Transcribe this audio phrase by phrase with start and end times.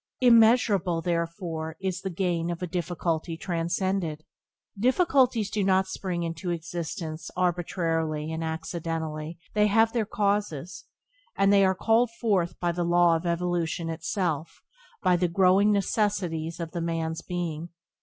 [0.19, 4.23] Immeasurable, therefore, is the gain of a difficulty transcended.
[4.75, 10.85] Difficulties do not spring into existence arbitrarily and accidentally; they have their causes,
[11.37, 14.63] and are called forth by the law of evolution itself,
[15.03, 17.69] by the growing necessities of the man's being.